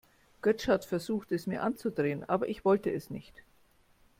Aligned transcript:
Götsch 0.41 0.67
hat 0.67 0.83
versucht, 0.83 1.31
es 1.31 1.45
mir 1.45 1.61
anzudrehen, 1.61 2.23
aber 2.27 2.49
ich 2.49 2.65
wollte 2.65 2.89
es 2.91 3.11
nicht. 3.11 3.43